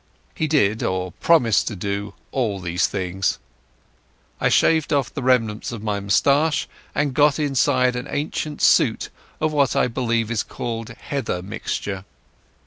[0.33, 3.37] He did, or promised to do, all these things.
[4.39, 9.09] I shaved off the remnants of my moustache, and got inside an ancient suit
[9.39, 12.03] of what I believe is called heather mixture.